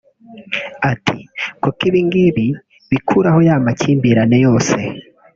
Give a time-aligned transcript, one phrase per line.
[0.91, 1.17] Ati
[1.61, 2.45] “Kuko ibingibi
[2.89, 4.75] bikuraho ya makimbirane yose